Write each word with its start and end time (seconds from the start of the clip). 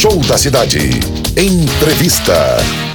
Show 0.00 0.18
da 0.26 0.38
Cidade. 0.38 0.78
Entrevista. 1.36 2.32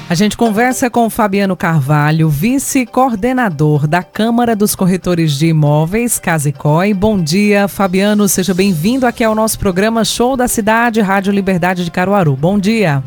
A 0.09 0.15
gente 0.15 0.35
conversa 0.35 0.89
com 0.89 1.07
Fabiano 1.07 1.55
Carvalho, 1.55 2.27
vice-coordenador 2.29 3.85
da 3.85 4.01
Câmara 4.01 4.55
dos 4.55 4.73
Corretores 4.73 5.37
de 5.37 5.45
Imóveis, 5.45 6.17
Casicói. 6.17 6.95
Bom 6.95 7.21
dia, 7.21 7.67
Fabiano. 7.67 8.27
Seja 8.27 8.55
bem-vindo 8.55 9.05
aqui 9.05 9.23
ao 9.23 9.35
nosso 9.35 9.59
programa 9.59 10.03
Show 10.03 10.35
da 10.35 10.47
Cidade, 10.47 10.99
Rádio 10.99 11.31
Liberdade 11.31 11.85
de 11.85 11.91
Caruaru. 11.91 12.35
Bom 12.35 12.57
dia. 12.57 13.03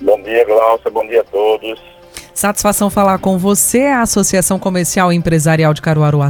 Bom 0.00 0.18
dia, 0.22 0.46
Glaucia. 0.46 0.90
Bom 0.90 1.06
dia 1.06 1.20
a 1.20 1.24
todos. 1.24 1.78
Satisfação 2.34 2.88
falar 2.88 3.18
com 3.18 3.36
você, 3.36 3.82
a 3.86 4.00
Associação 4.00 4.58
Comercial 4.58 5.12
e 5.12 5.16
Empresarial 5.16 5.74
de 5.74 5.82
Caruaru, 5.82 6.22
a 6.22 6.28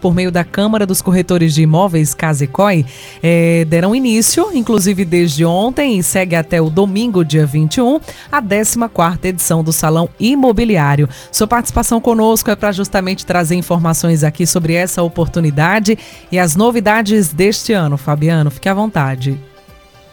por 0.00 0.14
meio 0.14 0.30
da 0.30 0.44
Câmara 0.44 0.86
dos 0.86 1.02
Corretores 1.02 1.52
de 1.52 1.62
Imóveis, 1.62 2.14
Casecoi, 2.14 2.86
é, 3.22 3.64
deram 3.66 3.94
início, 3.94 4.50
inclusive 4.54 5.04
desde 5.04 5.44
ontem 5.44 5.98
e 5.98 6.02
segue 6.02 6.36
até 6.36 6.60
o 6.60 6.70
domingo, 6.70 7.24
dia 7.24 7.44
21, 7.44 8.00
a 8.30 8.40
14ª 8.40 9.24
edição 9.24 9.64
do 9.64 9.72
Salão 9.72 10.08
Imobiliário. 10.20 11.08
Sua 11.32 11.48
participação 11.48 12.00
conosco 12.00 12.50
é 12.50 12.56
para 12.56 12.70
justamente 12.70 13.26
trazer 13.26 13.56
informações 13.56 14.22
aqui 14.22 14.46
sobre 14.46 14.74
essa 14.74 15.02
oportunidade 15.02 15.98
e 16.30 16.38
as 16.38 16.54
novidades 16.54 17.32
deste 17.32 17.72
ano. 17.72 17.98
Fabiano, 17.98 18.50
fique 18.50 18.68
à 18.68 18.74
vontade. 18.74 19.38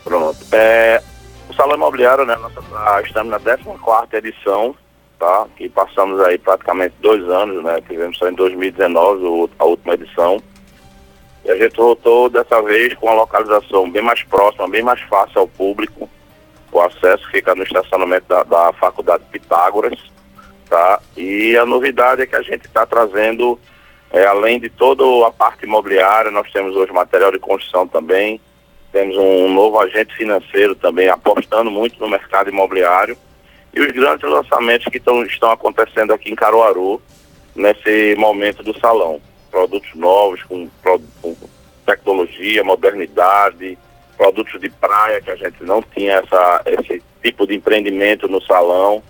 Pronto. 0.03 0.37
É, 0.51 1.01
o 1.47 1.53
Salão 1.53 1.75
Imobiliário, 1.75 2.25
né, 2.25 2.35
nós 2.37 2.51
estamos 3.05 3.29
na 3.29 3.39
14ª 3.39 4.13
edição, 4.13 4.75
tá? 5.19 5.47
Que 5.55 5.67
passamos 5.69 6.19
aí 6.21 6.37
praticamente 6.37 6.95
dois 6.99 7.23
anos, 7.29 7.63
né? 7.63 7.81
Tivemos 7.87 8.17
só 8.17 8.29
em 8.29 8.33
2019 8.33 9.51
a 9.57 9.65
última 9.65 9.93
edição. 9.93 10.41
E 11.43 11.51
a 11.51 11.55
gente 11.55 11.75
voltou 11.75 12.29
dessa 12.29 12.61
vez 12.61 12.93
com 12.95 13.07
uma 13.07 13.15
localização 13.15 13.89
bem 13.89 14.01
mais 14.01 14.21
próxima, 14.23 14.67
bem 14.67 14.83
mais 14.83 15.01
fácil 15.01 15.41
ao 15.41 15.47
público. 15.47 16.09
O 16.71 16.81
acesso 16.81 17.29
fica 17.31 17.55
no 17.55 17.63
estacionamento 17.63 18.27
da, 18.27 18.43
da 18.43 18.73
Faculdade 18.73 19.23
Pitágoras, 19.31 19.97
tá? 20.69 20.99
E 21.15 21.55
a 21.57 21.65
novidade 21.65 22.21
é 22.21 22.27
que 22.27 22.35
a 22.35 22.41
gente 22.41 22.65
está 22.65 22.85
trazendo, 22.85 23.59
é, 24.11 24.25
além 24.25 24.59
de 24.59 24.69
toda 24.69 25.03
a 25.25 25.31
parte 25.31 25.65
imobiliária, 25.65 26.29
nós 26.29 26.51
temos 26.51 26.75
hoje 26.75 26.91
material 26.91 27.31
de 27.31 27.39
construção 27.39 27.87
também, 27.87 28.41
temos 28.91 29.15
um 29.17 29.51
novo 29.53 29.79
agente 29.79 30.15
financeiro 30.15 30.75
também 30.75 31.07
apostando 31.07 31.71
muito 31.71 31.99
no 31.99 32.09
mercado 32.09 32.49
imobiliário 32.49 33.17
e 33.77 33.79
os 33.79 33.91
grandes 33.91 34.27
lançamentos 34.27 34.87
que 34.91 34.99
tão, 34.99 35.23
estão 35.23 35.51
acontecendo 35.51 36.11
aqui 36.11 36.31
em 36.31 36.35
Caruaru 36.35 36.99
nesse 37.55 38.15
momento 38.17 38.63
do 38.63 38.77
salão. 38.79 39.21
Produtos 39.51 39.93
novos, 39.93 40.41
com, 40.43 40.67
com 41.21 41.35
tecnologia, 41.85 42.63
modernidade, 42.63 43.77
produtos 44.17 44.59
de 44.59 44.69
praia, 44.69 45.21
que 45.21 45.29
a 45.29 45.35
gente 45.35 45.63
não 45.63 45.81
tinha 45.81 46.15
essa, 46.15 46.63
esse 46.65 47.03
tipo 47.21 47.45
de 47.45 47.55
empreendimento 47.55 48.27
no 48.27 48.41
salão. 48.41 49.03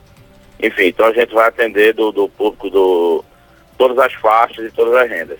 Enfim, 0.61 0.87
então 0.87 1.05
a 1.05 1.13
gente 1.13 1.33
vai 1.33 1.47
atender 1.47 1.93
do, 1.93 2.11
do 2.11 2.27
público 2.27 2.69
do 2.69 3.23
todas 3.77 3.97
as 3.99 4.13
faixas 4.15 4.65
e 4.65 4.71
todas 4.71 4.95
as 4.95 5.09
rendas. 5.09 5.39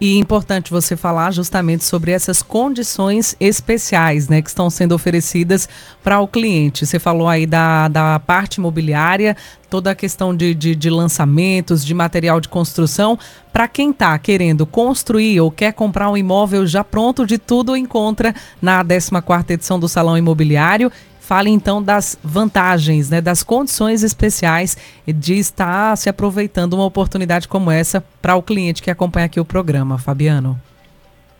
E 0.00 0.16
importante 0.16 0.70
você 0.70 0.96
falar 0.96 1.30
justamente 1.30 1.84
sobre 1.84 2.10
essas 2.10 2.42
condições 2.42 3.36
especiais 3.38 4.30
né, 4.30 4.40
que 4.40 4.48
estão 4.48 4.70
sendo 4.70 4.94
oferecidas 4.94 5.68
para 6.02 6.18
o 6.20 6.26
cliente. 6.26 6.86
Você 6.86 6.98
falou 6.98 7.28
aí 7.28 7.44
da, 7.44 7.86
da 7.86 8.18
parte 8.18 8.54
imobiliária, 8.54 9.36
toda 9.68 9.90
a 9.90 9.94
questão 9.94 10.34
de, 10.34 10.54
de, 10.54 10.74
de 10.74 10.88
lançamentos, 10.88 11.84
de 11.84 11.92
material 11.92 12.40
de 12.40 12.48
construção. 12.48 13.18
Para 13.52 13.68
quem 13.68 13.90
está 13.90 14.18
querendo 14.18 14.64
construir 14.64 15.38
ou 15.38 15.50
quer 15.50 15.74
comprar 15.74 16.10
um 16.10 16.16
imóvel 16.16 16.66
já 16.66 16.82
pronto 16.82 17.26
de 17.26 17.36
tudo, 17.36 17.76
encontra 17.76 18.34
na 18.62 18.82
14ª 18.82 19.50
edição 19.50 19.78
do 19.78 19.86
Salão 19.86 20.16
Imobiliário 20.16 20.90
Fale 21.30 21.48
então 21.48 21.80
das 21.80 22.18
vantagens, 22.24 23.08
né, 23.08 23.20
das 23.20 23.44
condições 23.44 24.02
especiais 24.02 24.76
de 25.06 25.38
estar 25.38 25.96
se 25.96 26.08
aproveitando 26.08 26.72
uma 26.72 26.84
oportunidade 26.84 27.46
como 27.46 27.70
essa 27.70 28.04
para 28.20 28.34
o 28.34 28.42
cliente 28.42 28.82
que 28.82 28.90
acompanha 28.90 29.26
aqui 29.26 29.38
o 29.38 29.44
programa, 29.44 29.96
Fabiano. 29.96 30.60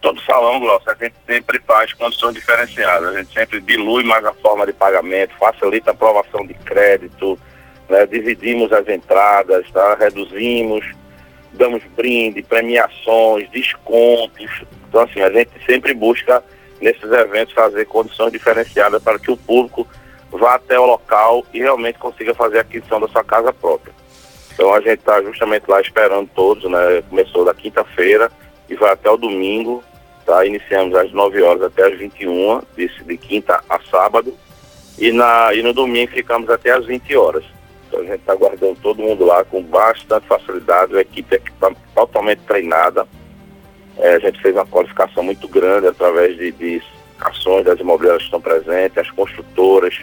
Todo 0.01 0.23
salão, 0.23 0.61
Glaucio, 0.61 0.93
a 0.93 0.95
gente 0.95 1.17
sempre 1.27 1.61
faz 1.67 1.93
condições 1.93 2.35
diferenciadas, 2.35 3.09
a 3.09 3.19
gente 3.19 3.35
sempre 3.35 3.61
dilui 3.61 4.05
mais 4.05 4.25
a 4.25 4.33
forma 4.35 4.65
de 4.65 4.73
pagamento, 4.73 5.35
facilita 5.37 5.91
a 5.91 5.93
aprovação 5.93 6.47
de 6.47 6.55
crédito, 6.55 7.37
né, 7.89 8.07
dividimos 8.07 8.73
as 8.73 8.89
entradas, 8.89 9.69
tá, 9.73 9.97
reduzimos, 9.99 10.87
damos 11.55 11.83
brinde, 11.97 12.45
premiações, 12.45 13.51
descontos. 13.51 14.63
Então, 14.89 15.01
assim, 15.03 15.21
a 15.21 15.33
gente 15.33 15.51
sempre 15.67 15.95
busca 15.95 16.45
nesses 16.81 17.11
eventos 17.11 17.55
fazer 17.55 17.85
condições 17.87 18.33
diferenciadas 18.33 19.03
para 19.03 19.19
que 19.19 19.31
o 19.31 19.37
público 19.37 19.87
vá 20.31 20.55
até 20.55 20.79
o 20.79 20.87
local 20.87 21.45
e 21.53 21.59
realmente 21.59 21.99
consiga 21.99 22.35
fazer 22.35 22.59
a 22.59 22.61
aquisição 22.63 23.01
da 23.01 23.09
sua 23.09 23.25
casa 23.25 23.53
própria. 23.53 23.93
Então 24.53 24.73
a 24.75 24.81
gente 24.81 24.99
está 24.99 25.23
justamente 25.23 25.65
lá 25.69 25.81
esperando 25.81 26.29
todos, 26.35 26.71
né? 26.71 27.03
Começou 27.09 27.45
da 27.45 27.55
quinta-feira 27.55 28.31
e 28.69 28.75
vai 28.75 28.93
até 28.93 29.11
o 29.11 29.17
domingo, 29.17 29.83
tá? 30.25 30.45
Iniciamos 30.45 30.95
às 30.95 31.11
9 31.13 31.43
horas 31.43 31.63
até 31.63 31.87
às 31.87 31.99
21, 31.99 32.63
de, 32.77 32.89
de 33.05 33.17
quinta 33.17 33.63
a 33.69 33.81
sábado, 33.91 34.35
e, 34.99 35.13
na, 35.13 35.55
e 35.55 35.63
no 35.63 35.73
domingo 35.73 36.13
ficamos 36.13 36.49
até 36.51 36.71
às 36.73 36.85
20 36.87 37.17
horas. 37.17 37.45
Então 37.89 38.01
a 38.01 38.05
gente 38.05 38.21
está 38.21 38.33
aguardando 38.33 38.77
todo 38.83 39.03
mundo 39.03 39.25
lá 39.25 39.45
com 39.45 39.63
bastante 39.63 40.27
facilidade, 40.27 40.97
a 40.97 41.01
equipe 41.01 41.37
está 41.37 41.73
totalmente 41.95 42.43
treinada, 42.43 43.07
é, 44.01 44.15
a 44.15 44.19
gente 44.19 44.41
fez 44.41 44.55
uma 44.55 44.67
qualificação 44.67 45.23
muito 45.23 45.47
grande 45.47 45.87
através 45.87 46.37
de, 46.37 46.53
de 46.53 46.83
ações 47.21 47.65
das 47.65 47.79
imobiliárias 47.79 48.23
que 48.23 48.29
estão 48.29 48.41
presentes, 48.41 48.99
as 48.99 49.11
construtoras. 49.11 50.01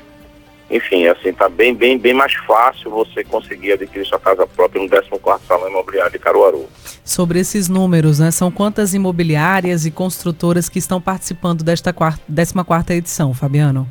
Enfim, 0.69 1.07
assim, 1.07 1.29
está 1.29 1.47
bem, 1.47 1.73
bem, 1.73 1.97
bem 1.97 2.13
mais 2.13 2.33
fácil 2.33 2.91
você 2.91 3.23
conseguir 3.23 3.71
adquirir 3.71 4.05
sua 4.05 4.19
casa 4.19 4.45
própria 4.45 4.81
no 4.81 4.89
14º 4.89 5.39
Salão 5.47 5.69
Imobiliário 5.69 6.11
de 6.11 6.19
Caruaru. 6.19 6.67
Sobre 7.03 7.39
esses 7.39 7.69
números, 7.69 8.19
né? 8.19 8.31
São 8.31 8.51
quantas 8.51 8.93
imobiliárias 8.93 9.85
e 9.85 9.91
construtoras 9.91 10.67
que 10.67 10.77
estão 10.77 10.99
participando 10.99 11.63
desta 11.63 11.93
14ª 11.93 12.91
edição, 12.91 13.33
Fabiano? 13.33 13.87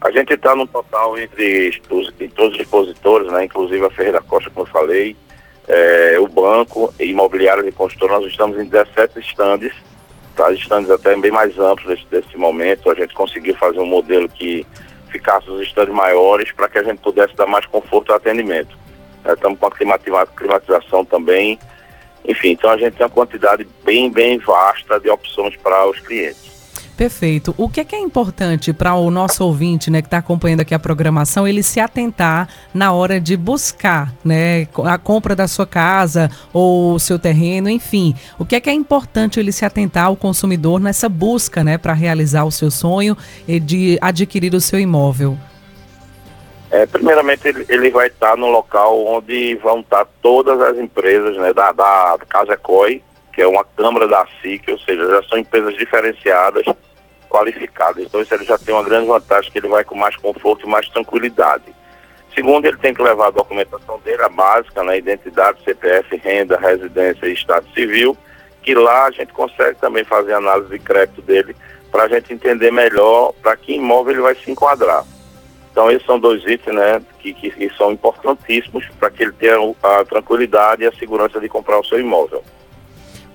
A 0.00 0.10
gente 0.10 0.32
está 0.32 0.56
no 0.56 0.66
total 0.66 1.18
entre 1.18 1.68
os, 1.68 2.12
todos 2.30 2.54
os 2.54 2.60
expositores, 2.60 3.30
né? 3.30 3.44
Inclusive 3.44 3.84
a 3.84 3.90
Ferreira 3.90 4.22
Costa, 4.22 4.50
como 4.50 4.66
eu 4.66 4.70
falei, 4.70 5.14
é, 5.68 6.03
banco 6.64 6.92
imobiliário 6.98 7.62
de 7.62 7.70
construtor, 7.72 8.20
nós 8.20 8.30
estamos 8.30 8.58
em 8.58 8.64
17 8.64 9.20
estandes, 9.20 9.72
tá? 10.34 10.50
estandes 10.52 10.90
até 10.90 11.14
bem 11.16 11.30
mais 11.30 11.58
amplos 11.58 11.86
nesse, 11.86 12.06
nesse 12.10 12.36
momento, 12.36 12.90
a 12.90 12.94
gente 12.94 13.14
conseguiu 13.14 13.54
fazer 13.56 13.78
um 13.78 13.86
modelo 13.86 14.28
que 14.28 14.66
ficasse 15.10 15.48
os 15.50 15.60
estandes 15.60 15.94
maiores 15.94 16.50
para 16.52 16.68
que 16.68 16.78
a 16.78 16.82
gente 16.82 16.98
pudesse 16.98 17.36
dar 17.36 17.46
mais 17.46 17.66
conforto 17.66 18.10
ao 18.10 18.16
atendimento. 18.16 18.76
É, 19.24 19.32
estamos 19.32 19.58
com 19.58 19.66
a 19.66 20.26
climatização 20.26 21.04
também, 21.04 21.58
enfim, 22.24 22.50
então 22.50 22.70
a 22.70 22.76
gente 22.76 22.94
tem 22.94 23.06
uma 23.06 23.12
quantidade 23.12 23.66
bem, 23.84 24.10
bem 24.10 24.38
vasta 24.38 24.98
de 24.98 25.10
opções 25.10 25.54
para 25.56 25.86
os 25.86 26.00
clientes. 26.00 26.53
Perfeito. 26.96 27.52
O 27.58 27.68
que 27.68 27.80
é, 27.80 27.84
que 27.84 27.96
é 27.96 27.98
importante 27.98 28.72
para 28.72 28.94
o 28.94 29.10
nosso 29.10 29.44
ouvinte, 29.44 29.90
né, 29.90 30.00
que 30.00 30.06
está 30.06 30.18
acompanhando 30.18 30.60
aqui 30.60 30.74
a 30.74 30.78
programação, 30.78 31.46
ele 31.46 31.62
se 31.62 31.80
atentar 31.80 32.48
na 32.72 32.92
hora 32.92 33.20
de 33.20 33.36
buscar, 33.36 34.12
né, 34.24 34.68
a 34.84 34.96
compra 34.96 35.34
da 35.34 35.48
sua 35.48 35.66
casa 35.66 36.30
ou 36.52 36.94
o 36.94 37.00
seu 37.00 37.18
terreno, 37.18 37.68
enfim. 37.68 38.14
O 38.38 38.44
que 38.44 38.54
é 38.54 38.60
que 38.60 38.70
é 38.70 38.72
importante 38.72 39.40
ele 39.40 39.50
se 39.50 39.64
atentar 39.64 40.06
ao 40.06 40.16
consumidor 40.16 40.80
nessa 40.80 41.08
busca, 41.08 41.64
né, 41.64 41.76
para 41.76 41.92
realizar 41.92 42.44
o 42.44 42.52
seu 42.52 42.70
sonho 42.70 43.16
de 43.62 43.98
adquirir 44.00 44.54
o 44.54 44.60
seu 44.60 44.78
imóvel? 44.78 45.36
É, 46.70 46.86
primeiramente, 46.86 47.46
ele, 47.46 47.64
ele 47.68 47.90
vai 47.90 48.06
estar 48.06 48.36
no 48.36 48.50
local 48.50 49.04
onde 49.04 49.56
vão 49.56 49.80
estar 49.80 50.06
todas 50.22 50.60
as 50.60 50.78
empresas 50.78 51.36
né, 51.36 51.52
da, 51.52 51.72
da 51.72 52.18
Casa 52.28 52.56
COI, 52.56 53.02
que 53.34 53.42
é 53.42 53.46
uma 53.46 53.64
câmara 53.64 54.06
da 54.06 54.26
SIC, 54.40 54.70
ou 54.70 54.78
seja, 54.78 55.08
já 55.08 55.22
são 55.24 55.38
empresas 55.38 55.74
diferenciadas, 55.76 56.64
qualificadas. 57.28 58.04
Então 58.04 58.20
isso 58.20 58.32
ele 58.32 58.44
já 58.44 58.56
tem 58.56 58.72
uma 58.72 58.84
grande 58.84 59.08
vantagem 59.08 59.50
que 59.50 59.58
ele 59.58 59.68
vai 59.68 59.84
com 59.84 59.96
mais 59.96 60.14
conforto 60.16 60.66
e 60.66 60.70
mais 60.70 60.88
tranquilidade. 60.88 61.74
Segundo, 62.32 62.66
ele 62.66 62.76
tem 62.76 62.94
que 62.94 63.02
levar 63.02 63.28
a 63.28 63.30
documentação 63.30 63.98
dele, 64.00 64.22
a 64.22 64.28
básica, 64.28 64.82
né, 64.84 64.98
identidade, 64.98 65.62
CPF, 65.64 66.16
renda, 66.16 66.58
residência 66.58 67.26
e 67.26 67.32
estado 67.32 67.66
civil, 67.74 68.16
que 68.62 68.74
lá 68.74 69.06
a 69.06 69.10
gente 69.10 69.32
consegue 69.32 69.78
também 69.78 70.04
fazer 70.04 70.34
análise 70.34 70.70
de 70.70 70.78
crédito 70.78 71.22
dele 71.22 71.56
para 71.90 72.04
a 72.04 72.08
gente 72.08 72.32
entender 72.32 72.72
melhor 72.72 73.32
para 73.40 73.56
que 73.56 73.74
imóvel 73.74 74.14
ele 74.14 74.22
vai 74.22 74.34
se 74.34 74.50
enquadrar. 74.50 75.04
Então, 75.70 75.90
esses 75.90 76.06
são 76.06 76.18
dois 76.18 76.44
itens 76.44 76.74
né, 76.74 77.02
que, 77.18 77.32
que, 77.34 77.50
que 77.50 77.70
são 77.76 77.92
importantíssimos 77.92 78.84
para 78.98 79.10
que 79.10 79.24
ele 79.24 79.32
tenha 79.32 79.56
a 79.82 80.04
tranquilidade 80.04 80.82
e 80.82 80.86
a 80.86 80.92
segurança 80.92 81.40
de 81.40 81.48
comprar 81.48 81.78
o 81.78 81.84
seu 81.84 81.98
imóvel. 81.98 82.44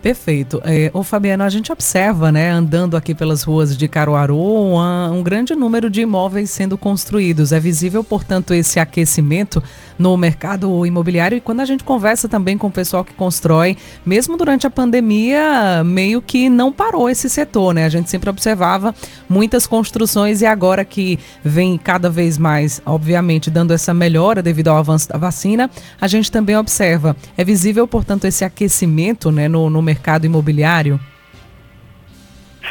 Perfeito. 0.01 0.61
É, 0.63 0.89
ô 0.93 1.03
Fabiano, 1.03 1.43
a 1.43 1.49
gente 1.49 1.73
observa, 1.73 2.31
né, 2.31 2.49
andando 2.49 2.95
aqui 2.95 3.13
pelas 3.13 3.43
ruas 3.43 3.77
de 3.77 3.85
Caruaru, 3.85 4.37
um, 4.37 5.21
grande 5.21 5.53
número 5.53 5.89
de 5.89 6.01
imóveis 6.01 6.49
sendo 6.49 6.77
construídos. 6.77 7.51
É 7.51 7.59
visível, 7.59 8.01
portanto, 8.01 8.53
esse 8.53 8.79
aquecimento 8.79 9.61
no 9.97 10.15
mercado 10.15 10.85
imobiliário 10.85 11.37
e 11.37 11.41
quando 11.41 11.59
a 11.59 11.65
gente 11.65 11.83
conversa 11.83 12.29
também 12.29 12.57
com 12.57 12.67
o 12.67 12.71
pessoal 12.71 13.03
que 13.03 13.13
constrói, 13.13 13.75
mesmo 14.05 14.37
durante 14.37 14.65
a 14.65 14.69
pandemia, 14.69 15.83
meio 15.83 16.21
que 16.21 16.47
não 16.47 16.71
parou 16.71 17.09
esse 17.09 17.29
setor, 17.29 17.73
né? 17.73 17.83
A 17.83 17.89
gente 17.89 18.09
sempre 18.09 18.29
observava 18.29 18.95
muitas 19.27 19.67
construções 19.67 20.41
e 20.41 20.45
agora 20.45 20.85
que 20.85 21.19
vem 21.43 21.77
cada 21.77 22.09
vez 22.09 22.37
mais, 22.37 22.81
obviamente, 22.85 23.49
dando 23.49 23.73
essa 23.73 23.93
melhora 23.93 24.41
devido 24.41 24.69
ao 24.69 24.77
avanço 24.77 25.09
da 25.09 25.17
vacina, 25.17 25.69
a 25.99 26.07
gente 26.07 26.31
também 26.31 26.55
observa. 26.55 27.17
É 27.37 27.43
visível, 27.43 27.85
portanto, 27.85 28.23
esse 28.23 28.45
aquecimento, 28.45 29.29
né, 29.29 29.49
no, 29.49 29.69
no 29.69 29.88
mercado 29.89 30.25
imobiliário? 30.25 30.99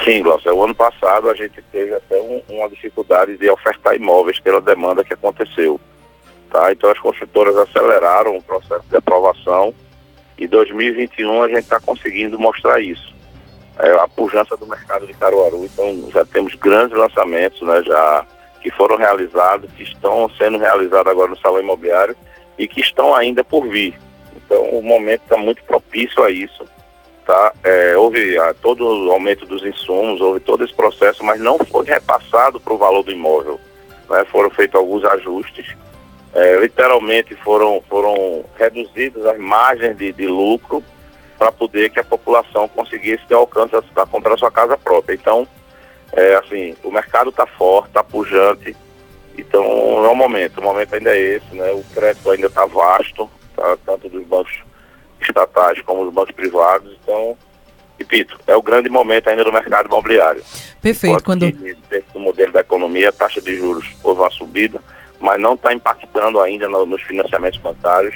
Sim, 0.05 0.23
Glaucia. 0.23 0.55
O 0.55 0.63
ano 0.63 0.75
passado 0.75 1.29
a 1.29 1.35
gente 1.35 1.61
teve 1.73 1.93
até 1.93 2.17
um, 2.21 2.41
uma 2.49 2.69
dificuldade 2.69 3.37
de 3.37 3.51
ofertar 3.51 3.97
imóveis 3.97 4.39
pela 4.39 4.61
demanda 4.61 5.05
que 5.05 5.15
aconteceu. 5.15 5.81
Tá? 6.51 6.71
Então 6.71 6.91
as 6.91 6.99
construtoras 6.99 7.57
aceleraram 7.57 8.37
o 8.37 8.43
processo 8.43 8.85
de 8.89 8.97
aprovação 8.97 9.75
e 10.39 10.47
2021 10.47 11.43
a 11.43 11.49
gente 11.49 11.61
está 11.61 11.81
conseguindo 11.81 12.39
mostrar 12.39 12.81
isso. 12.81 13.13
É, 13.81 13.91
a 13.93 14.09
pujança 14.09 14.57
do 14.57 14.67
mercado 14.67 15.07
de 15.07 15.15
Caruaru, 15.15 15.65
então 15.65 16.11
já 16.13 16.25
temos 16.25 16.55
grandes 16.55 16.97
lançamentos 16.97 17.61
né, 17.63 17.83
já 17.85 18.27
que 18.61 18.71
foram 18.73 18.97
realizados, 18.97 19.71
que 19.73 19.83
estão 19.83 20.29
sendo 20.37 20.59
realizados 20.59 21.11
agora 21.11 21.31
no 21.31 21.39
Salão 21.39 21.61
Imobiliário 21.61 22.17
e 22.57 22.67
que 22.67 22.81
estão 22.81 23.15
ainda 23.15 23.45
por 23.45 23.69
vir. 23.69 23.95
Então 24.37 24.63
o 24.71 24.83
momento 24.83 25.23
está 25.23 25.37
muito 25.37 25.63
propício 25.65 26.23
a 26.23 26.31
isso. 26.31 26.65
Tá? 27.29 27.53
É, 27.63 27.95
houve 27.95 28.39
a, 28.39 28.55
todo 28.55 28.85
o 29.07 29.13
aumento 29.13 29.45
dos 29.45 29.63
insumos, 29.63 30.19
houve 30.19 30.41
todo 30.41 30.65
esse 30.65 30.73
processo, 30.73 31.23
mas 31.23 31.39
não 31.39 31.59
foi 31.59 31.85
repassado 31.85 32.59
para 32.59 32.73
o 32.73 32.79
valor 32.79 33.03
do 33.03 33.13
imóvel. 33.13 33.61
Né? 34.09 34.25
Foram 34.33 34.49
feitos 34.49 34.75
alguns 34.75 35.05
ajustes 35.05 35.77
é, 36.35 36.57
literalmente 36.57 37.35
foram, 37.37 37.83
foram 37.89 38.45
reduzidas 38.57 39.25
as 39.27 39.39
margens 39.39 39.97
de, 39.97 40.13
de 40.13 40.27
lucro 40.27 40.85
para 41.39 41.51
poder 41.51 41.91
que 41.91 42.01
a 42.01 42.05
população 42.05 42.69
conseguisse 42.69 43.27
ter 43.27 43.35
alcance 43.35 43.75
a, 43.75 44.03
a 44.03 44.07
comprar 44.07 44.39
sua 44.39 44.51
casa 44.51 44.77
própria. 44.77 45.15
Então, 45.15 45.47
é, 46.13 46.35
assim, 46.37 46.77
o 46.83 46.91
mercado 46.91 47.31
está 47.31 47.47
forte, 47.47 47.89
está 47.89 48.05
pujante, 48.05 48.77
então 49.37 49.65
é 50.05 50.09
o 50.09 50.15
momento, 50.15 50.59
o 50.59 50.63
momento 50.63 50.95
ainda 50.95 51.17
é 51.17 51.37
esse, 51.37 51.55
né? 51.55 51.71
O 51.73 51.85
crédito 51.95 52.31
ainda 52.31 52.47
está 52.49 52.67
vasto, 52.67 53.31
tá, 53.55 53.77
tanto 53.87 54.09
dos 54.09 54.25
bancos 54.27 54.61
estatais 55.21 55.81
como 55.83 56.05
dos 56.05 56.15
bancos 56.15 56.35
privados, 56.35 56.97
então, 57.03 57.37
repito, 57.99 58.39
é 58.47 58.57
o 58.57 58.63
grande 58.63 58.89
momento 58.89 59.29
ainda 59.29 59.45
do 59.45 59.53
mercado 59.53 59.87
imobiliário. 59.87 60.43
Perfeito. 60.81 61.19
Enquanto 61.21 61.25
quando... 61.25 61.53
Que, 61.53 61.77
dentro 61.91 62.13
do 62.13 62.21
modelo 62.21 62.53
da 62.53 62.61
economia, 62.61 63.09
a 63.09 63.13
taxa 63.13 63.41
de 63.41 63.57
juros 63.57 63.89
houve 64.03 64.21
uma 64.21 64.31
subida, 64.31 64.81
mas 65.21 65.41
não 65.41 65.55
está 65.55 65.73
impactando 65.73 66.41
ainda 66.41 66.69
no, 66.69 66.87
nos 66.87 67.03
financiamentos 67.03 67.59
bancários. 67.61 68.15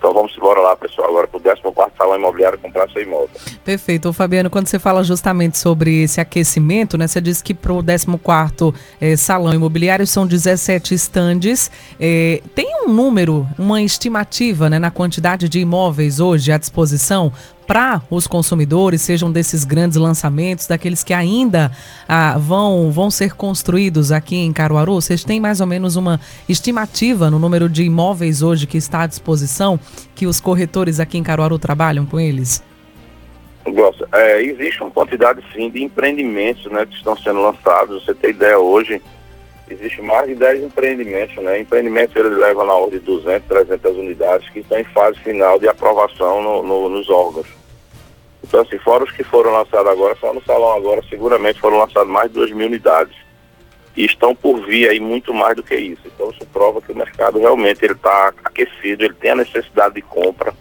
Então 0.00 0.14
vamos 0.14 0.34
embora 0.34 0.60
lá, 0.60 0.74
pessoal, 0.74 1.10
agora 1.10 1.28
para 1.28 1.36
o 1.36 1.42
14 1.42 1.92
salão 1.98 2.16
imobiliário 2.16 2.58
comprar 2.58 2.88
seu 2.88 3.02
imóvel. 3.02 3.28
Perfeito. 3.62 4.08
Ô, 4.08 4.12
Fabiano, 4.14 4.48
quando 4.48 4.66
você 4.66 4.78
fala 4.78 5.04
justamente 5.04 5.58
sobre 5.58 6.04
esse 6.04 6.18
aquecimento, 6.18 6.96
né? 6.96 7.06
Você 7.06 7.20
disse 7.20 7.44
que 7.44 7.52
para 7.52 7.70
o 7.70 7.84
14 7.84 8.06
eh, 8.98 9.14
salão 9.14 9.52
imobiliário 9.52 10.06
são 10.06 10.26
17 10.26 10.94
estandes. 10.94 11.70
Eh, 12.00 12.40
tem 12.54 12.66
um 12.90 12.92
número, 12.92 13.46
uma 13.56 13.80
estimativa 13.80 14.68
né, 14.68 14.78
na 14.78 14.90
quantidade 14.90 15.48
de 15.48 15.60
imóveis 15.60 16.18
hoje 16.18 16.50
à 16.50 16.58
disposição 16.58 17.32
para 17.64 18.02
os 18.10 18.26
consumidores, 18.26 19.00
sejam 19.00 19.30
desses 19.30 19.64
grandes 19.64 19.96
lançamentos, 19.96 20.66
daqueles 20.66 21.04
que 21.04 21.14
ainda 21.14 21.70
ah, 22.08 22.36
vão, 22.36 22.90
vão 22.90 23.08
ser 23.08 23.34
construídos 23.34 24.10
aqui 24.10 24.34
em 24.34 24.52
Caruaru? 24.52 24.94
Vocês 24.94 25.22
têm 25.22 25.38
mais 25.38 25.60
ou 25.60 25.68
menos 25.68 25.94
uma 25.94 26.20
estimativa 26.48 27.30
no 27.30 27.38
número 27.38 27.68
de 27.68 27.84
imóveis 27.84 28.42
hoje 28.42 28.66
que 28.66 28.76
está 28.76 29.02
à 29.02 29.06
disposição, 29.06 29.78
que 30.16 30.26
os 30.26 30.40
corretores 30.40 30.98
aqui 30.98 31.16
em 31.16 31.22
Caruaru 31.22 31.60
trabalham 31.60 32.04
com 32.04 32.18
eles? 32.18 32.60
Gosta. 33.68 34.08
É, 34.12 34.42
existe 34.42 34.82
uma 34.82 34.90
quantidade 34.90 35.40
sim 35.52 35.70
de 35.70 35.84
empreendimentos 35.84 36.64
né, 36.72 36.84
que 36.84 36.96
estão 36.96 37.16
sendo 37.16 37.40
lançados. 37.40 38.04
Você 38.04 38.14
tem 38.14 38.30
ideia 38.30 38.58
hoje, 38.58 39.00
existe 39.74 40.02
mais 40.02 40.26
de 40.28 40.34
10 40.34 40.64
empreendimentos, 40.64 41.36
né? 41.36 41.60
Empreendimentos 41.60 42.16
eles 42.16 42.36
levam 42.38 42.66
na 42.66 42.74
ordem 42.74 42.98
de 42.98 43.04
200, 43.06 43.48
300 43.48 43.96
unidades 43.96 44.48
que 44.50 44.60
estão 44.60 44.78
em 44.78 44.84
fase 44.84 45.18
final 45.20 45.58
de 45.58 45.68
aprovação 45.68 46.42
no, 46.42 46.62
no, 46.62 46.88
nos 46.88 47.08
órgãos. 47.08 47.46
Então, 48.42 48.62
assim, 48.62 48.78
fora 48.78 49.04
os 49.04 49.12
que 49.12 49.22
foram 49.22 49.52
lançados 49.52 49.90
agora, 49.90 50.16
só 50.20 50.34
no 50.34 50.42
salão 50.42 50.72
agora, 50.72 51.02
seguramente 51.08 51.60
foram 51.60 51.78
lançados 51.78 52.10
mais 52.10 52.28
de 52.28 52.34
2 52.34 52.52
mil 52.52 52.66
unidades. 52.66 53.14
E 53.96 54.04
estão 54.04 54.34
por 54.34 54.64
vir 54.66 54.88
aí 54.88 55.00
muito 55.00 55.34
mais 55.34 55.56
do 55.56 55.62
que 55.62 55.74
isso. 55.74 56.02
Então, 56.06 56.30
isso 56.30 56.46
prova 56.52 56.80
que 56.80 56.92
o 56.92 56.96
mercado 56.96 57.38
realmente 57.38 57.84
está 57.84 58.32
aquecido, 58.44 59.04
ele 59.04 59.14
tem 59.14 59.32
a 59.32 59.36
necessidade 59.36 59.94
de 59.94 60.02
compra. 60.02 60.54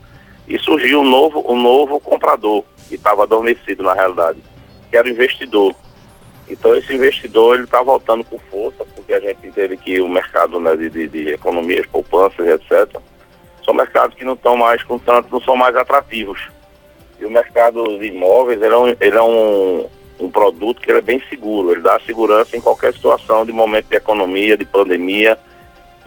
E 0.47 0.57
surgiu 0.59 1.01
um 1.01 1.09
novo, 1.09 1.43
um 1.51 1.59
novo 1.59 1.99
comprador, 1.99 2.63
que 2.87 2.95
estava 2.95 3.23
adormecido 3.23 3.83
na 3.83 3.93
realidade, 3.93 4.39
que 4.89 4.97
era 4.97 5.07
o 5.07 5.11
investidor. 5.11 5.75
Então, 6.49 6.75
esse 6.75 6.93
investidor 6.93 7.55
ele 7.55 7.65
está 7.65 7.81
voltando 7.83 8.23
com 8.23 8.39
força, 8.39 8.83
porque 8.95 9.13
a 9.13 9.19
gente 9.19 9.45
entende 9.45 9.77
que 9.77 10.01
o 10.01 10.09
mercado 10.09 10.59
né, 10.59 10.75
de, 10.75 10.89
de, 10.89 11.07
de 11.07 11.29
economias, 11.29 11.85
poupanças, 11.85 12.47
etc., 12.47 12.99
são 13.63 13.73
mercados 13.73 14.15
que 14.15 14.25
não 14.25 14.33
estão 14.33 14.57
mais 14.57 14.81
com 14.83 14.97
tanto, 14.97 15.31
não 15.31 15.39
são 15.41 15.55
mais 15.55 15.75
atrativos. 15.75 16.49
E 17.19 17.25
o 17.25 17.29
mercado 17.29 17.99
de 17.99 18.07
imóveis 18.07 18.59
ele 18.61 18.73
é, 18.73 18.77
um, 18.77 18.87
ele 18.87 19.15
é 19.15 19.21
um, 19.21 19.87
um 20.19 20.31
produto 20.31 20.81
que 20.81 20.91
é 20.91 21.01
bem 21.01 21.21
seguro, 21.29 21.71
ele 21.71 21.81
dá 21.81 21.99
segurança 21.99 22.57
em 22.57 22.61
qualquer 22.61 22.93
situação 22.93 23.45
de 23.45 23.51
momento 23.51 23.87
de 23.87 23.95
economia, 23.95 24.57
de 24.57 24.65
pandemia. 24.65 25.37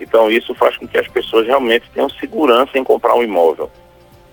Então 0.01 0.31
isso 0.31 0.55
faz 0.55 0.77
com 0.77 0.89
que 0.89 0.99
as 0.99 1.07
pessoas 1.07 1.47
realmente 1.47 1.89
tenham 1.95 2.09
segurança 2.09 2.77
em 2.77 2.83
comprar 2.83 3.15
um 3.15 3.23
imóvel. 3.23 3.71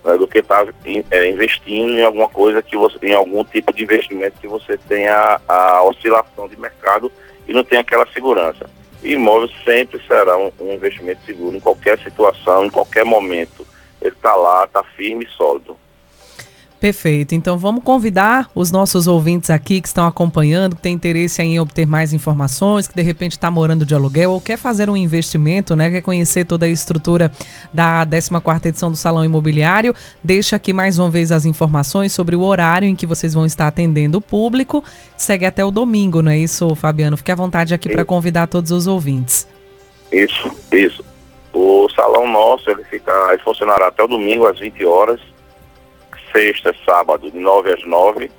Né, 0.04 0.18
do 0.18 0.28
que 0.28 0.40
estar 0.40 0.66
tá, 0.66 0.74
é, 1.12 1.30
investindo 1.30 1.92
em 1.92 2.04
alguma 2.04 2.30
coisa 2.30 2.62
que 2.62 2.78
você, 2.78 2.98
em 3.04 3.14
algum 3.14 3.44
tipo 3.44 3.74
de 3.74 3.84
investimento 3.84 4.40
que 4.40 4.48
você 4.48 4.78
tenha 4.78 5.42
a, 5.48 5.84
oscilação 5.84 6.48
de 6.48 6.58
mercado 6.58 7.12
e 7.48 7.54
não 7.54 7.64
tem 7.64 7.80
aquela 7.80 8.08
segurança. 8.14 8.70
E 9.04 9.14
imóvel 9.14 9.50
sempre 9.66 10.02
será 10.08 10.38
um, 10.38 10.52
um 10.60 10.74
investimento 10.74 11.22
seguro 11.26 11.56
em 11.56 11.60
qualquer 11.60 12.00
situação, 12.00 12.66
em 12.66 12.70
qualquer 12.70 13.04
momento. 13.04 13.68
Ele 14.02 14.16
está 14.16 14.36
lá, 14.36 14.64
está 14.64 14.84
firme 14.84 15.26
e 15.26 15.36
sólido. 15.36 15.76
Perfeito. 16.80 17.36
Então 17.36 17.58
vamos 17.58 17.84
convidar 17.84 18.50
os 18.56 18.72
nossos 18.72 19.06
ouvintes 19.06 19.50
aqui 19.50 19.82
que 19.82 19.88
estão 19.88 20.08
acompanhando, 20.08 20.78
que 20.78 20.82
têm 20.82 20.94
interesse 20.94 21.42
em 21.42 21.60
obter 21.60 21.86
mais 21.86 22.14
informações, 22.14 22.88
que 22.88 22.96
de 22.96 23.02
repente 23.02 23.34
está 23.34 23.52
morando 23.52 23.86
de 23.86 23.94
aluguel 23.94 24.32
ou 24.32 24.40
quer 24.40 24.58
fazer 24.58 24.90
um 24.90 24.96
investimento, 24.96 25.76
né? 25.76 25.90
Quer 25.90 26.02
conhecer 26.02 26.46
toda 26.46 26.66
a 26.66 26.70
estrutura 26.70 27.32
da 27.74 28.08
14 28.08 28.70
edição 28.70 28.90
do 28.90 28.96
Salão 28.96 29.26
Imobiliário. 29.26 29.94
Deixa 30.24 30.56
aqui 30.56 30.72
mais 30.72 30.98
uma 30.98 31.10
vez 31.10 31.34
as 31.34 31.46
informações 31.46 32.14
sobre 32.14 32.34
o 32.34 32.42
horário 32.42 32.88
em 32.88 32.96
que 32.96 33.06
vocês 33.06 33.34
vão 33.34 33.46
estar 33.46 33.68
atendendo 33.68 34.20
o 34.20 34.22
público. 34.22 34.82
Segue 35.18 35.46
até 35.46 35.66
o 35.66 35.72
domingo, 35.72 36.22
não 36.22 36.32
é 36.32 36.38
isso, 36.38 36.74
Fabiano? 36.76 37.18
Fique 37.18 37.32
à 37.32 37.36
vontade 37.36 37.74
aqui 37.74 37.90
para 37.90 38.06
convidar 38.06 38.48
todos 38.48 38.72
os 38.72 38.88
ouvintes. 38.88 39.46
Isso, 40.10 40.50
isso. 40.72 41.04
O 41.52 41.90
salão 41.94 42.26
nosso, 42.32 42.70
ele 42.70 42.86
fica, 42.86 43.12
ele 43.34 43.42
funcionará 43.44 43.88
até 43.88 44.02
o 44.02 44.08
domingo 44.08 44.48
às 44.48 44.58
20 44.58 44.86
horas 44.86 45.20
sexta, 46.32 46.76
sábado, 46.86 47.32
de 47.32 47.38
9 47.38 47.74
às 47.74 47.86
9 47.86 48.32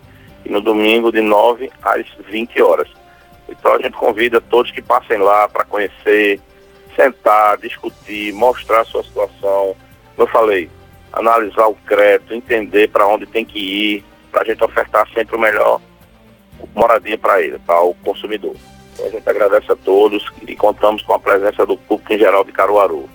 e 0.44 0.50
no 0.50 0.60
domingo 0.60 1.12
de 1.12 1.20
9 1.20 1.70
às 1.82 2.06
20 2.28 2.62
horas. 2.62 2.88
Então 3.48 3.74
a 3.74 3.78
gente 3.78 3.96
convida 3.96 4.40
todos 4.40 4.70
que 4.70 4.82
passem 4.82 5.18
lá 5.18 5.48
para 5.48 5.64
conhecer, 5.64 6.40
sentar, 6.94 7.58
discutir, 7.58 8.32
mostrar 8.32 8.80
a 8.80 8.84
sua 8.84 9.02
situação. 9.02 9.76
Como 10.14 10.18
eu 10.18 10.26
falei, 10.28 10.70
analisar 11.12 11.66
o 11.66 11.74
crédito, 11.74 12.34
entender 12.34 12.88
para 12.88 13.06
onde 13.06 13.26
tem 13.26 13.44
que 13.44 13.58
ir, 13.58 14.04
para 14.30 14.42
a 14.42 14.44
gente 14.44 14.62
ofertar 14.62 15.08
sempre 15.12 15.36
o 15.36 15.40
melhor 15.40 15.80
moradia 16.74 17.18
para 17.18 17.40
ele, 17.42 17.58
para 17.58 17.80
o 17.80 17.94
consumidor. 17.94 18.54
Então 18.92 19.06
a 19.06 19.10
gente 19.10 19.28
agradece 19.28 19.72
a 19.72 19.76
todos 19.76 20.24
e 20.46 20.54
contamos 20.54 21.02
com 21.02 21.14
a 21.14 21.18
presença 21.18 21.66
do 21.66 21.76
público 21.76 22.12
em 22.12 22.18
geral 22.18 22.44
de 22.44 22.52
Caruaru. 22.52 23.08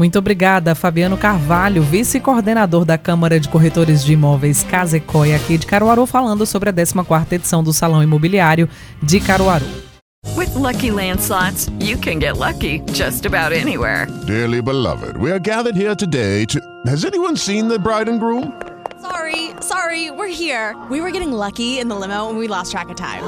Muito 0.00 0.18
obrigada, 0.18 0.74
Fabiano 0.74 1.18
Carvalho, 1.18 1.82
vice-coordenador 1.82 2.86
da 2.86 2.96
Câmara 2.96 3.38
de 3.38 3.50
Corretores 3.50 4.02
de 4.02 4.14
Imóveis 4.14 4.62
Casecói 4.62 5.34
aqui 5.34 5.58
de 5.58 5.66
Caruaru, 5.66 6.06
falando 6.06 6.46
sobre 6.46 6.70
a 6.70 6.72
14ª 6.72 7.30
edição 7.32 7.62
do 7.62 7.70
Salão 7.70 8.02
Imobiliário 8.02 8.66
de 9.02 9.20
Caruaru. 9.20 9.66
With 10.34 10.54
lucky 10.54 10.90
landslots, 10.90 11.68
you 11.82 11.98
can 11.98 12.18
get 12.18 12.38
lucky 12.38 12.82
just 12.94 13.26
about 13.26 13.54
anywhere. 13.54 14.06
Dearly 14.26 14.62
beloved, 14.62 15.18
we 15.18 15.30
are 15.30 15.38
gathered 15.38 15.76
here 15.76 15.94
today 15.94 16.46
to 16.46 16.58
Has 16.86 17.04
anyone 17.04 17.36
seen 17.36 17.68
the 17.68 17.78
bride 17.78 18.08
and 18.08 18.18
groom? 18.18 18.54
Sorry, 19.02 19.50
sorry, 19.60 20.10
we're 20.10 20.32
here. 20.32 20.74
We 20.88 21.02
were 21.02 21.10
getting 21.10 21.30
lucky 21.30 21.78
in 21.78 21.90
the 21.90 21.94
limo 21.94 22.30
and 22.30 22.38
we 22.38 22.48
lost 22.48 22.70
track 22.70 22.88
of 22.88 22.96
time. 22.96 23.22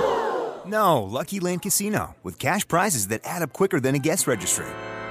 No, 0.65 1.03
Lucky 1.03 1.39
Land 1.39 1.61
Casino, 1.61 2.15
with 2.23 2.39
cash 2.39 2.67
prizes 2.67 3.09
that 3.09 3.21
add 3.25 3.43
up 3.43 3.53
quicker 3.53 3.79
than 3.79 3.95
a 3.95 3.99
guest 3.99 4.27
registry. 4.27 4.65